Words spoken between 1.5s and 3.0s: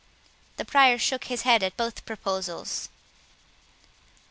at both proposals.